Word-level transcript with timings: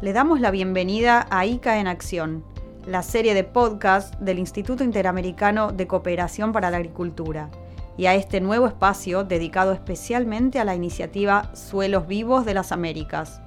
Le 0.00 0.14
damos 0.14 0.40
la 0.40 0.50
bienvenida 0.50 1.26
a 1.28 1.44
ICA 1.44 1.78
en 1.78 1.86
Acción, 1.86 2.42
la 2.86 3.02
serie 3.02 3.34
de 3.34 3.44
podcast 3.44 4.14
del 4.14 4.38
Instituto 4.38 4.82
Interamericano 4.82 5.72
de 5.72 5.86
Cooperación 5.86 6.52
para 6.52 6.70
la 6.70 6.78
Agricultura, 6.78 7.50
y 7.98 8.06
a 8.06 8.14
este 8.14 8.40
nuevo 8.40 8.66
espacio 8.66 9.24
dedicado 9.24 9.74
especialmente 9.74 10.58
a 10.58 10.64
la 10.64 10.74
iniciativa 10.74 11.54
Suelos 11.54 12.06
Vivos 12.06 12.46
de 12.46 12.54
las 12.54 12.72
Américas. 12.72 13.42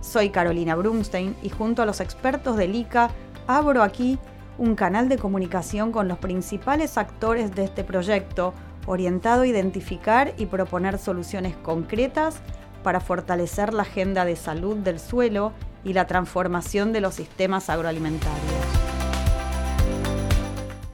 Soy 0.00 0.30
Carolina 0.30 0.76
Brunstein 0.76 1.36
y 1.42 1.50
junto 1.50 1.82
a 1.82 1.86
los 1.86 2.00
expertos 2.00 2.56
del 2.56 2.74
ICA 2.74 3.10
abro 3.46 3.82
aquí 3.82 4.18
un 4.56 4.74
canal 4.74 5.10
de 5.10 5.18
comunicación 5.18 5.92
con 5.92 6.08
los 6.08 6.16
principales 6.16 6.96
actores 6.96 7.54
de 7.54 7.64
este 7.64 7.84
proyecto 7.84 8.54
orientado 8.86 9.42
a 9.42 9.46
identificar 9.46 10.32
y 10.38 10.46
proponer 10.46 10.96
soluciones 10.96 11.54
concretas 11.54 12.40
para 12.82 13.00
fortalecer 13.00 13.74
la 13.74 13.82
agenda 13.82 14.24
de 14.24 14.36
salud 14.36 14.78
del 14.78 14.98
suelo 14.98 15.52
y 15.84 15.92
la 15.92 16.06
transformación 16.06 16.92
de 16.92 17.00
los 17.00 17.14
sistemas 17.14 17.68
agroalimentarios. 17.70 18.38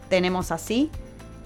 Tenemos 0.08 0.50
así 0.52 0.90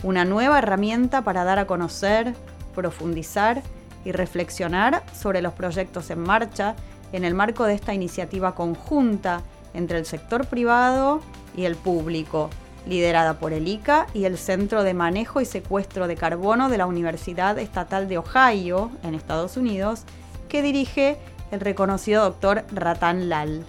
una 0.02 0.24
nueva 0.24 0.59
herramienta 0.59 1.23
para 1.23 1.45
dar 1.45 1.59
a 1.59 1.66
conocer, 1.66 2.34
profundizar 2.74 3.62
y 4.05 4.12
reflexionar 4.12 5.02
sobre 5.14 5.42
los 5.42 5.52
proyectos 5.52 6.10
en 6.10 6.20
marcha 6.20 6.74
en 7.12 7.24
el 7.24 7.34
marco 7.34 7.64
de 7.64 7.74
esta 7.74 7.95
iniciativa 7.95 8.55
conjunta 8.55 9.42
entre 9.74 9.98
el 9.98 10.06
sector 10.06 10.47
privado 10.47 11.20
y 11.56 11.64
el 11.64 11.77
público, 11.77 12.50
liderada 12.86 13.38
por 13.38 13.52
el 13.52 13.69
ICA 13.69 14.06
y 14.14 14.24
el 14.24 14.38
Centro 14.38 14.83
de 14.83 14.95
Manejo 14.95 15.41
y 15.41 15.45
Secuestro 15.45 16.09
de 16.09 16.16
Carbono 16.16 16.69
de 16.69 16.78
la 16.78 16.86
Universidad 16.86 17.59
Estatal 17.59 18.09
de 18.09 18.19
Ohio, 18.19 18.91
en 19.02 19.14
Estados 19.14 19.56
Unidos, 19.56 20.05
que 20.48 20.62
dirige 20.62 21.19
el 21.52 21.61
reconocido 21.61 22.24
doctor 22.24 22.65
Ratan 22.73 23.29
Lal. 23.29 23.62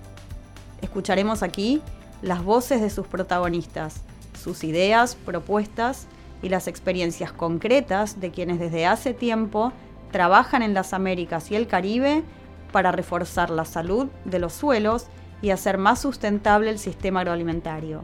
Escucharemos 0.82 1.44
aquí 1.44 1.82
las 2.22 2.44
voces 2.44 2.82
de 2.82 2.90
sus 2.90 3.06
protagonistas, 3.08 4.02
sus 4.42 4.64
ideas, 4.64 5.16
propuestas 5.16 6.08
y 6.42 6.50
las 6.50 6.68
experiencias 6.68 7.34
concretas 7.34 8.20
de 8.22 8.32
quienes 8.32 8.60
desde 8.60 8.86
hace 8.86 9.14
tiempo 9.14 9.74
trabajan 10.12 10.64
en 10.64 10.74
las 10.74 10.94
Américas 10.94 11.52
y 11.52 11.56
el 11.56 11.68
Caribe 11.68 12.24
para 12.72 12.94
reforzar 12.94 13.50
la 13.50 13.66
salud 13.66 14.08
de 14.24 14.40
los 14.40 14.54
suelos 14.54 15.08
y 15.42 15.50
hacer 15.50 15.78
más 15.78 16.00
sustentable 16.00 16.70
el 16.70 16.80
sistema 16.80 17.20
agroalimentario. 17.20 18.02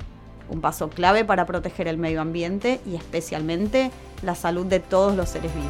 Un 0.49 0.59
paso 0.59 0.89
clave 0.89 1.23
para 1.23 1.45
proteger 1.45 1.87
el 1.87 1.97
medio 1.97 2.19
ambiente 2.19 2.81
y 2.85 2.95
especialmente 2.95 3.91
la 4.23 4.35
salud 4.35 4.65
de 4.65 4.81
todos 4.81 5.15
los 5.15 5.29
seres 5.29 5.53
vivos. 5.55 5.69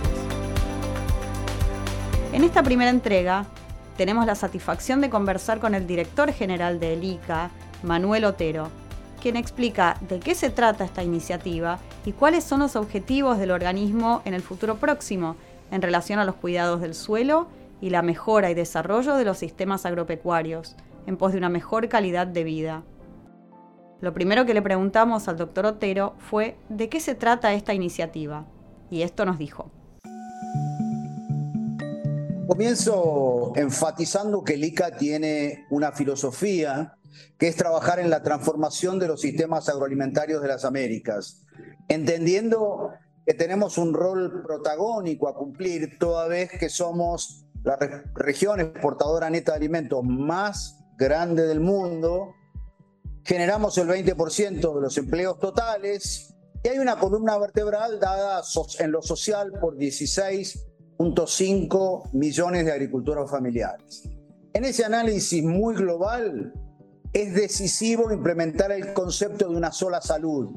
En 2.34 2.44
esta 2.44 2.64
primera 2.64 2.90
entrega 2.90 3.46
tenemos 4.00 4.26
la 4.26 4.36
satisfacción 4.36 5.02
de 5.02 5.10
conversar 5.10 5.60
con 5.60 5.76
el 5.76 5.86
director 5.86 6.32
general 6.32 6.80
de 6.80 6.94
ICA, 6.94 7.52
Manuel 7.84 8.24
Otero, 8.24 8.70
quien 9.22 9.36
explica 9.36 9.98
de 10.08 10.22
qué 10.22 10.36
se 10.36 10.50
trata 10.50 10.86
esta 10.86 11.04
iniciativa 11.04 11.80
y 12.06 12.14
cuáles 12.14 12.46
son 12.46 12.62
los 12.62 12.78
objetivos 12.78 13.40
del 13.40 13.52
organismo 13.52 14.22
en 14.24 14.36
el 14.36 14.42
futuro 14.42 14.78
próximo 14.78 15.36
en 15.70 15.82
relación 15.82 16.18
a 16.18 16.24
los 16.24 16.36
cuidados 16.36 16.80
del 16.80 16.96
suelo 16.96 17.48
y 17.82 17.90
la 17.90 18.02
mejora 18.02 18.50
y 18.50 18.54
desarrollo 18.54 19.16
de 19.16 19.26
los 19.26 19.38
sistemas 19.38 19.86
agropecuarios, 19.86 20.78
en 21.06 21.18
pos 21.18 21.34
de 21.34 21.40
una 21.40 21.50
mejor 21.50 21.90
calidad 21.90 22.26
de 22.26 22.46
vida. 22.46 22.84
Lo 24.00 24.14
primero 24.14 24.46
que 24.46 24.54
le 24.54 24.62
preguntamos 24.62 25.28
al 25.28 25.36
doctor 25.36 25.66
Otero 25.66 26.16
fue 26.20 26.56
de 26.70 26.88
qué 26.88 27.02
se 27.02 27.16
trata 27.16 27.52
esta 27.52 27.74
iniciativa, 27.74 28.46
y 28.90 29.02
esto 29.02 29.26
nos 29.26 29.38
dijo. 29.38 29.70
Comienzo 32.50 33.54
enfatizando 33.56 34.44
que 34.44 34.56
el 34.56 34.64
ICA 34.64 34.98
tiene 34.98 35.68
una 35.70 35.92
filosofía 35.92 36.98
que 37.38 37.48
es 37.48 37.56
trabajar 37.56 38.00
en 38.00 38.10
la 38.10 38.24
transformación 38.24 38.98
de 38.98 39.08
los 39.08 39.22
sistemas 39.22 39.70
agroalimentarios 39.70 40.42
de 40.42 40.48
las 40.48 40.66
Américas, 40.66 41.46
entendiendo 41.88 42.90
que 43.24 43.36
tenemos 43.36 43.78
un 43.78 43.94
rol 43.94 44.42
protagónico 44.42 45.28
a 45.28 45.36
cumplir 45.36 46.00
toda 46.00 46.28
vez 46.28 46.50
que 46.50 46.70
somos 46.70 47.46
la 47.64 47.78
región 48.16 48.60
exportadora 48.60 49.30
neta 49.30 49.52
de 49.52 49.58
alimentos 49.58 50.04
más 50.04 50.80
grande 50.98 51.46
del 51.46 51.60
mundo, 51.60 52.34
generamos 53.26 53.78
el 53.78 53.90
20% 53.90 54.74
de 54.74 54.82
los 54.82 54.98
empleos 54.98 55.38
totales 55.38 56.36
y 56.64 56.70
hay 56.70 56.80
una 56.80 56.98
columna 56.98 57.38
vertebral 57.38 58.00
dada 58.00 58.42
en 58.80 58.92
lo 58.92 59.04
social 59.04 59.52
por 59.62 59.78
16.5 61.00 62.12
millones 62.12 62.66
de 62.66 62.72
agricultores 62.74 63.30
familiares. 63.30 64.04
En 64.54 64.66
ese 64.66 64.84
análisis 64.84 65.44
muy 65.44 65.76
global 65.76 66.54
es 67.14 67.34
decisivo 67.34 68.12
implementar 68.12 68.72
el 68.72 68.94
concepto 68.94 69.50
de 69.50 69.56
una 69.56 69.72
sola 69.72 70.02
salud. 70.02 70.50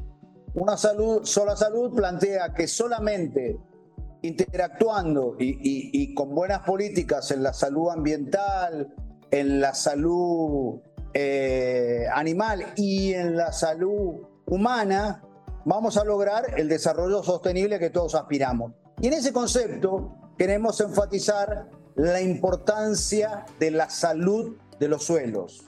Una 0.55 0.77
salud, 0.77 1.25
sola 1.25 1.57
salud 1.57 1.95
plantea 1.95 2.53
que 2.53 2.67
solamente 2.67 3.57
interactuando 4.23 5.37
y, 5.39 5.59
y 5.63 6.15
con 6.15 6.35
buenas 6.35 6.61
políticas 6.61 7.31
en 7.31 7.43
la 7.43 7.53
salud 7.53 7.91
ambiental, 7.91 8.95
en 9.31 9.61
la 9.61 9.75
salud 9.75 10.81
eh, 11.15 12.07
animal 12.13 12.73
y 12.77 13.13
en 13.15 13.37
la 13.37 13.53
salud 13.53 14.27
humana, 14.47 15.23
vamos 15.65 15.97
a 15.97 16.05
lograr 16.05 16.59
el 16.59 16.69
desarrollo 16.69 17.23
sostenible 17.23 17.79
que 17.79 17.91
todos 17.91 18.15
aspiramos. 18.15 18.73
Y 19.01 19.07
en 19.09 19.15
ese 19.15 19.33
concepto 19.33 20.22
queremos 20.37 20.81
enfatizar 20.81 21.69
la 21.95 22.21
importancia 22.21 23.47
de 23.59 23.71
la 23.71 23.91
salud 23.91 24.57
de 24.79 24.89
los 24.89 25.05
suelos. 25.05 25.65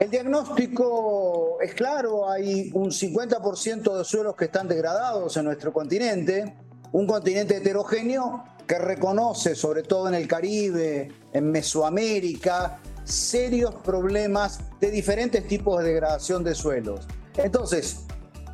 El 0.00 0.10
diagnóstico 0.10 1.58
es 1.60 1.74
claro, 1.74 2.28
hay 2.28 2.70
un 2.74 2.90
50% 2.90 3.96
de 3.96 4.04
suelos 4.04 4.34
que 4.34 4.46
están 4.46 4.66
degradados 4.66 5.36
en 5.36 5.44
nuestro 5.44 5.72
continente, 5.72 6.56
un 6.92 7.06
continente 7.06 7.58
heterogéneo 7.58 8.44
que 8.66 8.78
reconoce, 8.78 9.54
sobre 9.54 9.82
todo 9.82 10.08
en 10.08 10.14
el 10.14 10.26
Caribe, 10.26 11.12
en 11.32 11.50
Mesoamérica, 11.50 12.80
serios 13.04 13.74
problemas 13.76 14.60
de 14.80 14.90
diferentes 14.90 15.46
tipos 15.46 15.80
de 15.82 15.90
degradación 15.90 16.42
de 16.42 16.54
suelos. 16.54 17.06
Entonces, 17.36 18.00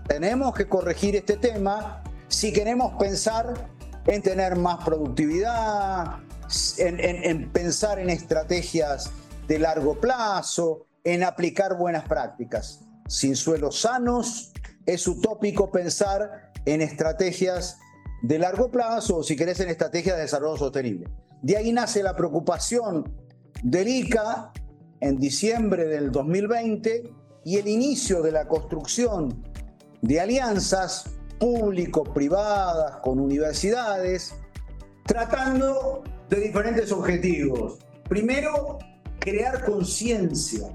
tenemos 0.08 0.54
que 0.54 0.68
corregir 0.68 1.16
este 1.16 1.36
tema 1.36 2.02
si 2.28 2.52
queremos 2.52 2.94
pensar 2.98 3.70
en 4.06 4.22
tener 4.22 4.56
más 4.56 4.84
productividad, 4.84 6.18
en, 6.78 7.50
pensar 7.52 7.98
en 7.98 8.10
estrategias 8.10 9.10
de 9.46 9.58
largo 9.58 9.98
plazo, 10.00 10.86
en 11.04 11.22
aplicar 11.22 11.76
buenas 11.76 12.04
prácticas. 12.04 12.80
Sin 13.08 13.36
suelos 13.36 13.80
sanos, 13.80 14.52
es 14.86 15.06
utópico 15.06 15.70
pensar 15.70 16.52
en 16.64 16.80
estrategias 16.80 17.78
de 18.22 18.38
largo 18.38 18.70
plazo 18.70 19.18
o 19.18 19.22
si 19.22 19.36
querés 19.36 19.60
en 19.60 19.70
estrategias 19.70 20.16
de 20.16 20.22
desarrollo 20.22 20.56
sostenible. 20.56 21.08
De 21.42 21.56
ahí 21.56 21.72
nace 21.72 22.02
la 22.02 22.16
preocupación 22.16 23.10
del 23.62 23.88
ICA 23.88 24.52
en 25.00 25.18
diciembre 25.18 25.86
del 25.86 26.12
2020 26.12 27.10
y 27.44 27.56
el 27.56 27.68
inicio 27.68 28.22
de 28.22 28.32
la 28.32 28.46
construcción 28.46 29.42
de 30.02 30.20
alianzas 30.20 31.04
público-privadas 31.40 32.98
con 33.02 33.18
universidades, 33.18 34.34
tratando 35.04 36.04
de 36.28 36.38
diferentes 36.38 36.92
objetivos. 36.92 37.78
Primero, 38.08 38.78
crear 39.18 39.64
conciencia. 39.64 40.68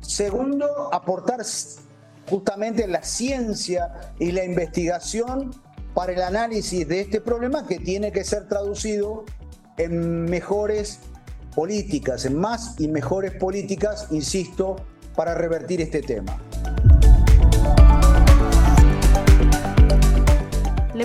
Segundo, 0.00 0.66
aportar 0.92 1.40
justamente 2.28 2.86
la 2.86 3.02
ciencia 3.02 4.12
y 4.20 4.30
la 4.30 4.44
investigación 4.44 5.50
para 5.94 6.12
el 6.12 6.22
análisis 6.22 6.86
de 6.86 7.00
este 7.00 7.20
problema 7.20 7.66
que 7.66 7.78
tiene 7.78 8.12
que 8.12 8.22
ser 8.24 8.48
traducido 8.48 9.24
en 9.78 10.24
mejores 10.24 11.00
políticas, 11.54 12.24
en 12.24 12.38
más 12.38 12.78
y 12.78 12.88
mejores 12.88 13.32
políticas, 13.32 14.08
insisto, 14.10 14.76
para 15.16 15.34
revertir 15.34 15.80
este 15.80 16.02
tema. 16.02 16.38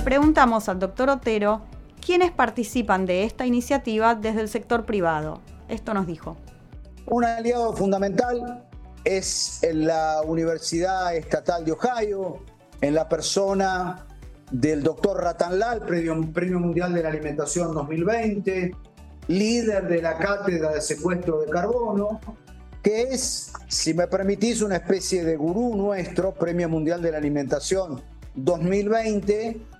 Preguntamos 0.07 0.69
al 0.69 0.79
doctor 0.79 1.09
Otero 1.09 1.63
quiénes 1.99 2.31
participan 2.31 3.05
de 3.05 3.25
esta 3.25 3.45
iniciativa 3.45 4.15
desde 4.15 4.39
el 4.39 4.47
sector 4.47 4.85
privado. 4.85 5.41
Esto 5.67 5.93
nos 5.93 6.07
dijo. 6.07 6.37
Un 7.07 7.25
aliado 7.25 7.75
fundamental 7.75 8.63
es 9.03 9.59
la 9.69 10.21
Universidad 10.25 11.13
Estatal 11.13 11.65
de 11.65 11.73
Ohio, 11.73 12.41
en 12.79 12.95
la 12.95 13.09
persona 13.09 14.07
del 14.49 14.81
doctor 14.81 15.21
Ratan 15.21 15.59
Lal, 15.59 15.81
premio, 15.81 16.15
premio 16.31 16.61
Mundial 16.61 16.93
de 16.93 17.03
la 17.03 17.09
Alimentación 17.09 17.73
2020, 17.73 18.73
líder 19.27 19.89
de 19.89 20.01
la 20.01 20.17
Cátedra 20.17 20.71
de 20.71 20.79
Secuestro 20.79 21.41
de 21.41 21.51
Carbono, 21.51 22.21
que 22.81 23.01
es, 23.01 23.51
si 23.67 23.93
me 23.93 24.07
permitís, 24.07 24.61
una 24.61 24.77
especie 24.77 25.25
de 25.25 25.35
gurú 25.35 25.75
nuestro, 25.75 26.33
Premio 26.33 26.69
Mundial 26.69 27.01
de 27.01 27.11
la 27.11 27.17
Alimentación 27.17 28.01
2020, 28.35 29.75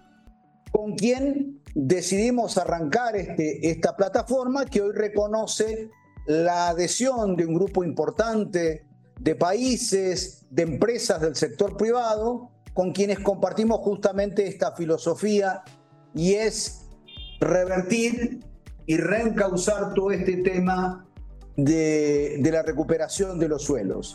con 0.77 0.93
quien 0.93 1.59
decidimos 1.73 2.55
arrancar 2.59 3.15
este, 3.15 3.67
esta 3.67 3.97
plataforma 3.97 4.63
que 4.65 4.83
hoy 4.83 4.91
reconoce 4.93 5.89
la 6.27 6.69
adhesión 6.69 7.35
de 7.35 7.47
un 7.47 7.55
grupo 7.55 7.83
importante 7.83 8.85
de 9.19 9.33
países, 9.33 10.45
de 10.51 10.61
empresas 10.61 11.19
del 11.19 11.35
sector 11.35 11.77
privado, 11.77 12.51
con 12.75 12.91
quienes 12.91 13.17
compartimos 13.21 13.79
justamente 13.79 14.45
esta 14.45 14.75
filosofía 14.75 15.63
y 16.13 16.35
es 16.35 16.87
revertir 17.39 18.45
y 18.85 18.97
reencauzar 18.97 19.95
todo 19.95 20.11
este 20.11 20.43
tema 20.43 21.07
de, 21.55 22.39
la 22.51 22.61
recuperación 22.61 23.39
de 23.39 23.47
los 23.47 23.63
suelos. 23.63 24.13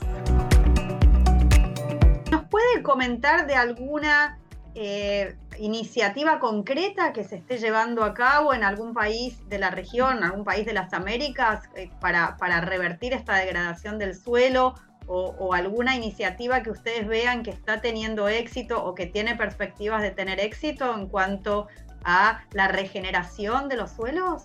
¿Nos 2.31 2.44
puede 2.44 2.85
comentar 2.85 3.49
de 3.49 3.56
alguna 3.56 4.38
eh, 4.76 5.35
iniciativa 5.58 6.38
concreta 6.38 7.12
que 7.12 7.25
se 7.25 7.37
esté 7.37 7.58
llevando 7.58 8.04
a 8.04 8.14
cabo 8.14 8.54
en 8.54 8.64
algún 8.64 8.94
país 8.94 9.37
de 9.49 9.58
la 9.58 9.70
región, 9.70 10.22
algún 10.25 10.44
país 10.44 10.66
de 10.66 10.72
las 10.72 10.93
Américas, 10.93 11.69
eh, 11.75 11.90
para, 12.00 12.37
revertir 12.60 13.12
esta 13.12 13.37
degradación 13.37 13.99
del 13.99 14.14
suelo 14.14 14.75
o, 15.06 15.52
alguna 15.52 15.96
iniciativa 15.96 16.62
que 16.62 16.70
ustedes 16.70 17.06
vean 17.06 17.43
que 17.43 17.50
está 17.50 17.81
teniendo 17.81 18.28
éxito 18.28 18.82
o 18.82 18.94
que 18.94 19.06
tiene 19.06 19.37
perspectivas 19.37 20.00
de 20.00 20.10
tener 20.10 20.40
éxito 20.40 20.94
en 20.94 21.08
cuanto 21.08 21.66
a 22.04 22.44
la 22.52 22.69
regeneración 22.69 23.69
de 23.69 23.76
los 23.76 23.90
suelos? 23.90 24.44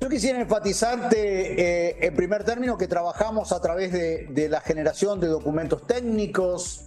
Yo 0.00 0.10
quisiera 0.10 0.38
enfatizarte, 0.40 1.88
eh, 1.88 1.96
en 2.06 2.14
primer 2.14 2.44
término, 2.44 2.76
que 2.76 2.86
trabajamos 2.86 3.50
a 3.52 3.60
través 3.60 3.92
de, 3.92 4.48
la 4.48 4.60
generación 4.60 5.18
de 5.20 5.28
documentos 5.28 5.86
técnicos, 5.86 6.85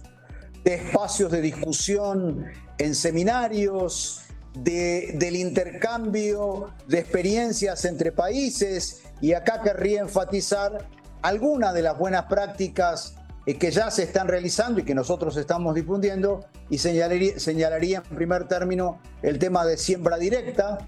de 0.64 0.74
espacios 0.74 1.30
de 1.30 1.40
discusión 1.40 2.46
en 2.78 2.94
seminarios, 2.94 4.22
del 4.54 5.36
intercambio 5.36 6.70
de 6.86 6.98
experiencias 6.98 7.84
entre 7.84 8.12
países. 8.12 9.02
Y 9.20 9.32
acá 9.32 9.62
querría 9.62 10.00
enfatizar 10.00 10.88
algunas 11.22 11.74
de 11.74 11.82
las 11.82 11.98
buenas 11.98 12.24
prácticas 12.24 13.14
eh, 13.46 13.56
que 13.56 13.70
ya 13.70 13.90
se 13.90 14.02
están 14.04 14.28
realizando 14.28 14.80
y 14.80 14.84
que 14.84 14.94
nosotros 14.94 15.36
estamos 15.36 15.74
difundiendo. 15.74 16.44
Y 16.68 16.78
señalaría, 16.78 17.38
señalaría 17.38 18.02
en 18.08 18.16
primer 18.16 18.48
término 18.48 19.00
el 19.22 19.38
tema 19.38 19.64
de 19.64 19.76
siembra 19.76 20.16
directa, 20.18 20.78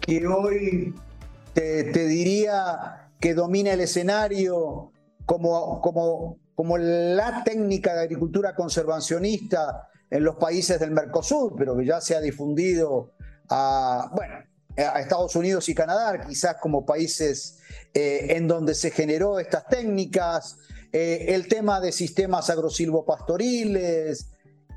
que 0.00 0.26
hoy 0.26 0.94
te, 1.54 1.84
diría 2.06 3.08
que 3.20 3.34
domina 3.34 3.72
el 3.72 3.80
escenario 3.80 4.90
como, 5.26 5.80
como, 5.80 6.38
como 6.54 6.78
la 6.78 7.42
técnica 7.44 7.94
de 7.94 8.02
agricultura 8.02 8.54
conservacionista 8.54 9.88
en 10.10 10.24
los 10.24 10.36
países 10.36 10.78
del 10.78 10.90
Mercosur, 10.90 11.54
pero 11.56 11.76
que 11.76 11.86
ya 11.86 12.00
se 12.00 12.14
ha 12.14 12.20
difundido 12.20 13.14
a, 13.48 14.10
bueno, 14.14 14.34
a 14.76 15.00
Estados 15.00 15.34
Unidos 15.36 15.68
y 15.68 15.74
Canadá, 15.74 16.24
quizás 16.26 16.56
como 16.60 16.84
países 16.84 17.58
eh, 17.94 18.36
en 18.36 18.48
donde 18.48 18.74
se 18.74 18.90
generó 18.90 19.38
estas 19.38 19.66
técnicas, 19.66 20.56
eh, 20.92 21.26
el 21.28 21.48
tema 21.48 21.80
de 21.80 21.92
sistemas 21.92 22.50
agrosilvopastoriles, 22.50 24.30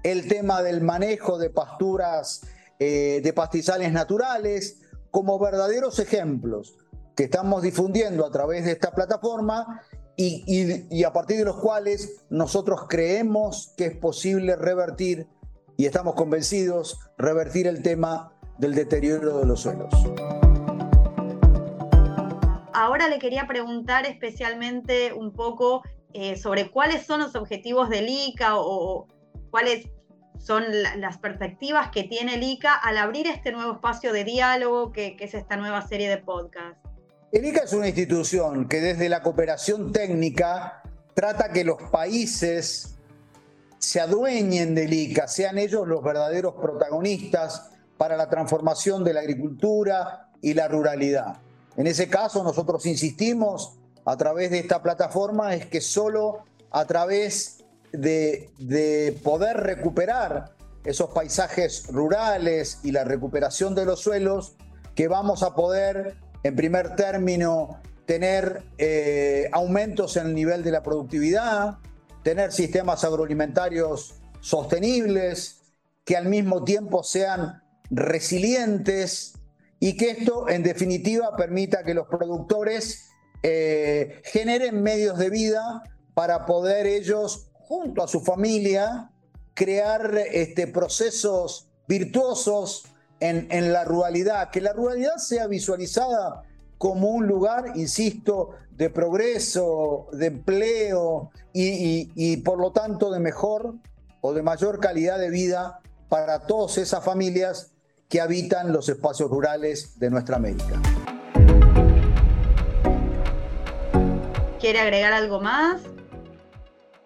el 0.04 0.28
tema 0.28 0.62
del 0.62 0.82
manejo 0.82 1.38
de 1.38 1.50
pasturas 1.50 2.42
eh, 2.80 3.22
de 3.24 3.34
pastizales 3.34 3.92
naturales, 3.92 4.82
como 5.12 5.40
verdaderos 5.40 6.00
ejemplos 6.00 6.78
que 7.16 7.26
estamos 7.26 7.64
difundiendo 7.64 8.26
a 8.26 8.32
través 8.32 8.66
de 8.66 8.74
esta 8.74 8.92
plataforma 8.92 9.82
y, 10.18 11.04
a 11.04 11.12
partir 11.14 11.38
de 11.38 11.46
los 11.46 11.58
cuales 11.58 12.26
nosotros 12.30 12.86
creemos 12.88 13.74
que 13.78 13.86
es 13.86 13.98
posible 13.98 14.56
revertir, 14.56 15.28
y 15.78 15.86
estamos 15.86 16.16
convencidos, 16.16 17.00
revertir 17.18 17.68
el 17.68 17.82
tema 17.82 18.34
del 18.58 18.76
deterioro 18.76 19.40
de 19.40 19.46
los 19.46 19.62
suelos. 19.62 19.94
Ahora 22.74 23.10
le 23.10 23.20
quería 23.20 23.48
preguntar 23.48 24.06
especialmente 24.06 25.14
un 25.14 25.34
poco 25.34 25.82
eh, 26.14 26.38
sobre 26.38 26.72
cuáles 26.72 27.06
son 27.06 27.20
los 27.20 27.36
objetivos 27.36 27.90
del 27.90 28.08
ICA 28.08 28.58
o 28.58 29.08
cuáles 29.50 29.90
son 30.38 30.64
las 30.98 31.18
perspectivas 31.18 31.90
que 31.90 32.04
tiene 32.04 32.36
el 32.36 32.44
ICA 32.44 32.76
al 32.76 32.98
abrir 32.98 33.28
este 33.28 33.52
nuevo 33.52 33.74
espacio 33.74 34.14
de 34.14 34.24
diálogo 34.24 34.92
que, 34.92 35.18
es 35.20 35.34
esta 35.34 35.58
nueva 35.58 35.82
serie 35.82 36.08
de 36.08 36.18
podcast. 36.18 36.85
El 37.36 37.44
ICA 37.44 37.66
es 37.66 37.74
una 37.74 37.90
institución 37.90 38.70
que 38.70 38.80
desde 38.80 39.10
la 39.10 39.22
cooperación 39.22 39.92
técnica 39.92 40.82
trata 41.14 41.50
que 41.50 41.66
los 41.66 41.82
países 41.92 42.96
se 43.78 44.00
adueñen 44.00 44.74
del 44.74 44.94
ICA, 44.94 45.28
sean 45.28 45.58
ellos 45.58 45.86
los 45.86 46.02
verdaderos 46.02 46.54
protagonistas 46.54 47.72
para 47.98 48.16
la 48.16 48.30
transformación 48.30 49.04
de 49.04 49.16
la 49.16 49.20
agricultura 49.20 50.30
y 50.42 50.54
la 50.54 50.70
ruralidad. 50.70 51.40
En 51.76 51.88
ese 51.88 52.08
caso, 52.08 52.42
nosotros 52.42 52.86
insistimos 52.86 53.80
a 54.06 54.16
través 54.16 54.50
de 54.50 54.60
esta 54.60 54.82
plataforma 54.82 55.56
es 55.56 55.66
que 55.66 55.82
solo 55.82 56.46
a 56.72 56.86
través 56.86 57.66
de, 57.92 59.20
poder 59.26 59.58
recuperar 59.58 60.56
esos 60.86 61.10
paisajes 61.10 61.88
rurales 61.90 62.80
y 62.82 62.94
la 62.94 63.04
recuperación 63.04 63.76
de 63.76 63.84
los 63.84 64.00
suelos, 64.00 64.56
que 64.96 65.10
vamos 65.10 65.44
a 65.44 65.54
poder, 65.54 66.16
en 66.46 66.56
primer 66.56 66.96
término, 66.96 67.82
tener 68.06 68.62
eh, 68.78 69.50
aumentos 69.52 70.16
en 70.16 70.28
el 70.28 70.36
nivel 70.36 70.64
de 70.64 70.70
la 70.70 70.84
productividad, 70.84 71.80
tener 72.22 72.52
sistemas 72.52 73.04
agroalimentarios 73.04 74.14
sostenibles, 74.42 75.62
que 76.04 76.16
al 76.16 76.28
mismo 76.28 76.64
tiempo 76.64 77.02
sean 77.02 77.64
resilientes 77.90 79.34
y 79.80 79.98
que 79.98 80.12
esto, 80.12 80.48
en 80.48 80.62
definitiva, 80.62 81.36
permita 81.36 81.84
que 81.84 81.96
los 81.96 82.06
productores 82.06 83.08
eh, 83.42 84.22
generen 84.26 84.84
medios 84.84 85.18
de 85.18 85.32
vida 85.32 85.82
para 86.14 86.46
poder 86.46 86.86
ellos 86.86 87.48
junto 87.54 88.04
a 88.04 88.08
su 88.08 88.22
familia, 88.22 89.10
crear 89.56 90.16
este, 90.32 90.68
procesos 90.68 91.70
virtuosos 91.88 92.84
en, 93.20 93.74
la 93.74 93.84
ruralidad, 93.84 94.50
que 94.50 94.62
la 94.62 94.74
ruralidad 94.74 95.18
sea 95.18 95.48
visualizada 95.48 96.44
como 96.78 97.10
un 97.10 97.28
lugar, 97.28 97.72
insisto, 97.76 98.52
de 98.72 98.90
progreso, 98.90 100.08
de 100.12 100.28
empleo 100.28 101.32
y, 101.54 102.12
y, 102.16 102.38
por 102.38 102.60
lo 102.60 102.72
tanto 102.72 103.10
de 103.10 103.20
mejor 103.20 103.76
o 104.22 104.34
de 104.34 104.44
mayor 104.44 104.80
calidad 104.80 105.18
de 105.18 105.30
vida 105.30 105.80
para 106.10 106.46
todas 106.46 106.78
esas 106.78 107.04
familias 107.04 107.72
que 108.10 108.22
habitan 108.22 108.72
los 108.74 108.90
espacios 108.90 109.30
rurales 109.30 109.98
de 110.00 110.10
nuestra 110.10 110.36
América. 110.36 110.82
¿Quiere 114.60 114.80
agregar 114.80 115.14
algo 115.14 115.40
más? 115.40 115.82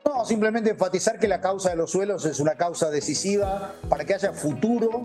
No, 0.06 0.25
simplemente 0.25 0.72
enfatizar 0.72 1.20
que 1.20 1.28
la 1.28 1.39
causa 1.39 1.70
de 1.70 1.75
los 1.75 1.92
suelos 1.92 2.25
es 2.25 2.39
una 2.39 2.56
causa 2.56 2.89
decisiva 2.89 3.74
para 3.89 4.06
que 4.06 4.16
haya 4.16 4.34
futuro 4.34 5.04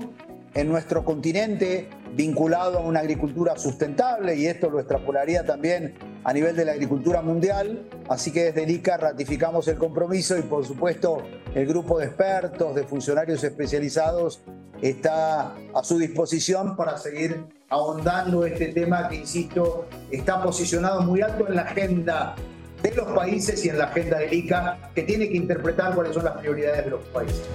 en 0.55 0.69
nuestro 0.69 1.05
continente 1.05 1.89
vinculado 2.15 2.79
a 2.79 2.81
una 2.83 3.01
agricultura 3.01 3.57
sustentable 3.57 4.37
y 4.37 4.47
esto 4.47 4.71
lo 4.71 4.79
extrapolaría 4.79 5.45
también 5.45 5.95
a 6.23 6.33
nivel 6.33 6.55
de 6.57 6.65
la 6.65 6.73
agricultura 6.73 7.23
mundial. 7.23 7.89
Así 8.09 8.33
que 8.33 8.45
desde 8.45 8.63
el 8.63 8.71
ICA 8.71 8.97
ratificamos 8.97 9.67
el 9.69 9.79
compromiso 9.79 10.39
y 10.39 10.43
por 10.43 10.65
supuesto 10.65 11.23
el 11.55 11.67
grupo 11.67 11.99
de 11.99 12.07
expertos, 12.07 12.75
de 12.75 12.85
funcionarios 12.85 13.43
especializados 13.43 14.43
está 14.81 15.55
a 15.75 15.83
su 15.83 15.99
disposición 15.99 16.77
para 16.77 16.99
seguir 16.99 17.47
ahondando 17.69 18.45
este 18.45 18.67
tema 18.69 19.09
que, 19.09 19.17
insisto, 19.17 19.89
está 20.11 20.43
posicionado 20.43 21.01
muy 21.03 21.23
alto 21.23 21.49
en 21.49 21.57
la 21.57 21.63
agenda 21.63 22.35
de 22.83 22.95
los 22.95 23.07
países 23.13 23.65
y 23.65 23.71
en 23.71 23.79
la 23.79 23.87
agenda 23.87 24.19
del 24.19 24.33
ICA, 24.33 24.91
que 24.95 25.03
tiene 25.03 25.29
que 25.29 25.37
interpretar 25.37 25.95
cuáles 25.95 26.13
son 26.13 26.25
las 26.25 26.37
prioridades 26.37 26.85
de 26.85 26.91
los 26.91 27.01
países. 27.07 27.49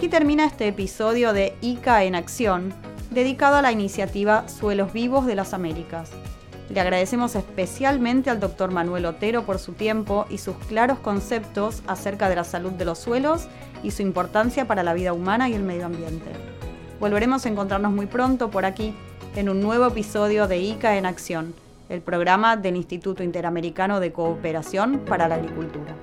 Aquí 0.00 0.08
termina 0.08 0.46
este 0.46 0.66
episodio 0.66 1.34
de 1.34 1.54
ICA 1.60 2.04
en 2.04 2.14
Acción, 2.14 2.72
dedicado 3.10 3.56
a 3.56 3.60
la 3.60 3.70
iniciativa 3.70 4.48
Suelos 4.48 4.94
Vivos 4.94 5.26
de 5.26 5.34
las 5.34 5.52
Américas. 5.52 6.10
Le 6.70 6.80
agradecemos 6.80 7.34
especialmente 7.34 8.30
al 8.30 8.40
doctor 8.40 8.70
Manuel 8.70 9.04
Otero 9.04 9.44
por 9.44 9.58
su 9.58 9.74
tiempo 9.74 10.24
y 10.30 10.38
sus 10.38 10.56
claros 10.68 11.00
conceptos 11.00 11.82
acerca 11.86 12.30
de 12.30 12.36
la 12.36 12.44
salud 12.44 12.72
de 12.72 12.86
los 12.86 12.98
suelos 12.98 13.46
y 13.82 13.90
su 13.90 14.00
importancia 14.00 14.66
para 14.66 14.82
la 14.82 14.94
vida 14.94 15.12
humana 15.12 15.50
y 15.50 15.52
el 15.52 15.64
medio 15.64 15.84
ambiente. 15.84 16.30
Volveremos 16.98 17.44
a 17.44 17.50
encontrarnos 17.50 17.92
muy 17.92 18.06
pronto 18.06 18.50
por 18.50 18.64
aquí 18.64 18.94
en 19.36 19.50
un 19.50 19.60
nuevo 19.60 19.84
episodio 19.84 20.48
de 20.48 20.60
ICA 20.60 20.96
en 20.96 21.04
Acción, 21.04 21.52
el 21.90 22.00
programa 22.00 22.56
del 22.56 22.76
Instituto 22.76 23.22
Interamericano 23.22 24.00
de 24.00 24.12
Cooperación 24.12 25.00
para 25.00 25.28
la 25.28 25.34
Agricultura. 25.34 25.94